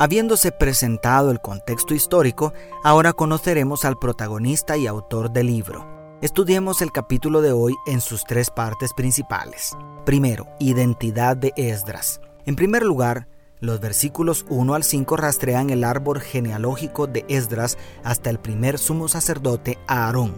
[0.00, 5.86] Habiéndose presentado el contexto histórico, ahora conoceremos al protagonista y autor del libro.
[6.22, 9.76] Estudiemos el capítulo de hoy en sus tres partes principales.
[10.06, 12.22] Primero, identidad de Esdras.
[12.46, 18.30] En primer lugar, los versículos 1 al 5 rastrean el árbol genealógico de Esdras hasta
[18.30, 20.32] el primer sumo sacerdote Aarón.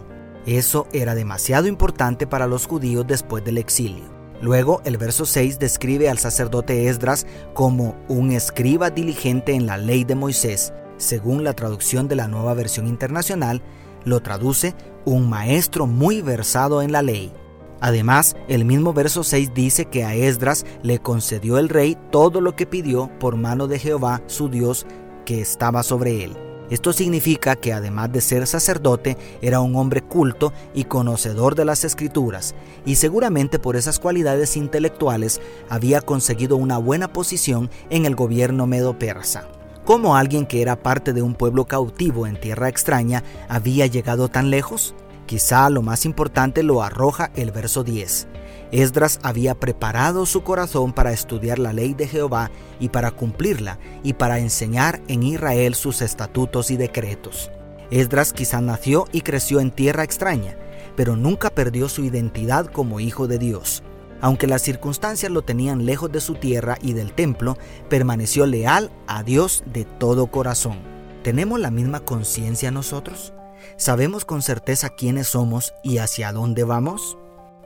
[0.45, 4.12] Eso era demasiado importante para los judíos después del exilio.
[4.43, 10.03] Luego, el verso 6 describe al sacerdote Esdras como un escriba diligente en la ley
[10.03, 10.73] de Moisés.
[10.97, 13.61] Según la traducción de la nueva versión internacional,
[14.03, 14.75] lo traduce
[15.05, 17.31] un maestro muy versado en la ley.
[17.79, 22.53] Además, el mismo verso 6 dice que a Esdras le concedió el rey todo lo
[22.53, 24.85] que pidió por mano de Jehová, su Dios,
[25.25, 26.52] que estaba sobre él.
[26.69, 31.83] Esto significa que además de ser sacerdote, era un hombre culto y conocedor de las
[31.83, 32.55] escrituras,
[32.85, 39.47] y seguramente por esas cualidades intelectuales había conseguido una buena posición en el gobierno medo-persa.
[39.85, 44.49] ¿Cómo alguien que era parte de un pueblo cautivo en tierra extraña había llegado tan
[44.49, 44.95] lejos?
[45.25, 48.27] Quizá lo más importante lo arroja el verso 10.
[48.73, 54.13] Esdras había preparado su corazón para estudiar la ley de Jehová y para cumplirla y
[54.13, 57.51] para enseñar en Israel sus estatutos y decretos.
[57.91, 60.57] Esdras quizá nació y creció en tierra extraña,
[60.95, 63.83] pero nunca perdió su identidad como hijo de Dios.
[64.21, 67.59] Aunque las circunstancias lo tenían lejos de su tierra y del templo,
[67.89, 70.79] permaneció leal a Dios de todo corazón.
[71.21, 73.33] ¿Tenemos la misma conciencia nosotros?
[73.77, 77.19] ¿Sabemos con certeza quiénes somos y hacia dónde vamos?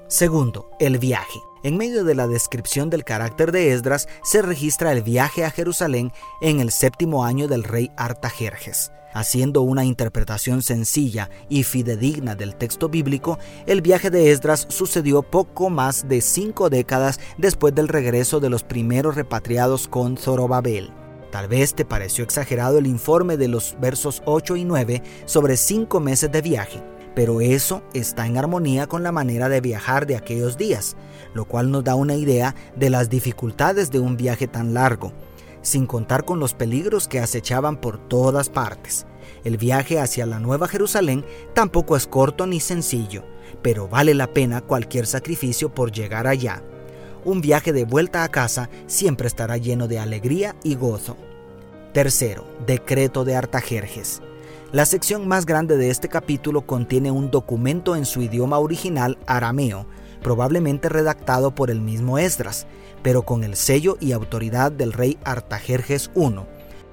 [0.08, 1.42] Segundo, el viaje.
[1.64, 6.14] En medio de la descripción del carácter de Esdras se registra el viaje a Jerusalén
[6.40, 8.94] en el séptimo año del rey Artajerjes.
[9.14, 15.70] Haciendo una interpretación sencilla y fidedigna del texto bíblico, el viaje de Esdras sucedió poco
[15.70, 20.90] más de cinco décadas después del regreso de los primeros repatriados con Zorobabel.
[21.34, 26.00] Tal vez te pareció exagerado el informe de los versos 8 y 9 sobre cinco
[26.00, 30.56] meses de viaje pero eso está en armonía con la manera de viajar de aquellos
[30.56, 30.96] días,
[31.34, 35.14] lo cual nos da una idea de las dificultades de un viaje tan largo,
[35.64, 39.08] sin contar con los peligros que acechaban por todas partes.
[39.44, 43.24] El viaje hacia la Nueva Jerusalén tampoco es corto ni sencillo,
[43.64, 46.62] pero vale la pena cualquier sacrificio por llegar allá.
[47.26, 51.18] Un viaje de vuelta a casa siempre estará lleno de alegría y gozo.
[51.94, 54.22] Tercero, decreto de Artajerjes.
[54.74, 59.86] La sección más grande de este capítulo contiene un documento en su idioma original arameo,
[60.22, 62.68] probablemente redactado por el mismo Esdras,
[63.02, 66.36] pero con el sello y autoridad del rey Artajerjes I,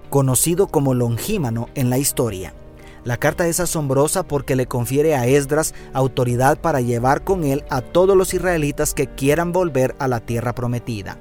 [0.09, 2.55] conocido como Longímano en la historia.
[3.03, 7.81] La carta es asombrosa porque le confiere a Esdras autoridad para llevar con él a
[7.81, 11.19] todos los israelitas que quieran volver a la tierra prometida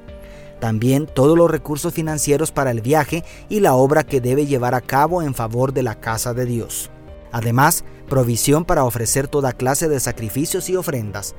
[0.63, 4.79] también todos los recursos financieros para el viaje y la obra que debe llevar a
[4.79, 6.89] cabo en favor de la casa de Dios.
[7.33, 11.35] Además, provisión para ofrecer toda clase de sacrificios y ofrendas.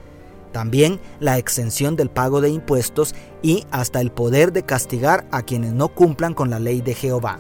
[0.53, 5.73] También la exención del pago de impuestos y hasta el poder de castigar a quienes
[5.73, 7.39] no cumplan con la ley de Jehová.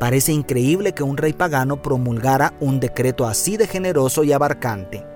[0.00, 5.11] Parece increíble que un rey pagano promulgara un decreto así de generoso y abarcante.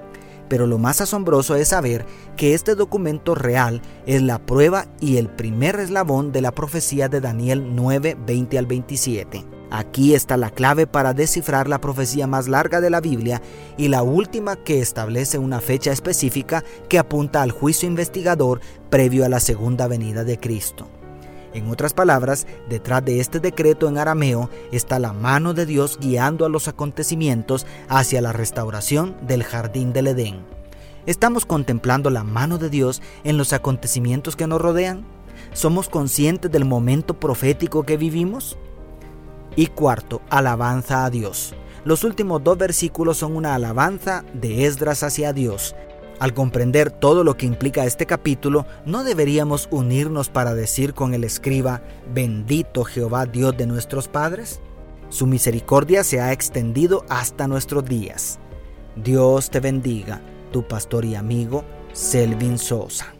[0.49, 5.29] Pero lo más asombroso es saber que este documento real es la prueba y el
[5.29, 9.45] primer eslabón de la profecía de Daniel 9, 20 al 27.
[9.71, 13.43] Aquí está la clave para descifrar la profecía más larga de la Biblia
[13.77, 19.29] y la última que establece una fecha específica que apunta al juicio investigador previo a
[19.29, 20.89] la segunda venida de Cristo.
[21.57, 26.45] En otras palabras, detrás de este decreto en arameo está la mano de Dios guiando
[26.45, 30.45] a los acontecimientos hacia la restauración del jardín del Edén.
[31.07, 35.07] ¿Estamos contemplando la mano de Dios en los acontecimientos que nos rodean?
[35.55, 38.59] ¿Somos conscientes del momento profético que vivimos?
[39.57, 41.55] Y cuarto, alabanza a Dios.
[41.87, 45.75] Los últimos dos versículos son una alabanza de Esdras hacia Dios,
[46.19, 51.25] al comprender todo lo que implica este capítulo, no deberíamos unirnos para decir con el
[51.25, 51.83] escriba,
[52.13, 54.61] bendito Jehová Dios de nuestros padres.
[55.09, 58.39] Su misericordia se ha extendido hasta nuestros días.
[58.97, 60.21] Dios te bendiga,
[60.53, 63.16] tu pastor y amigo, Selvin Sosa.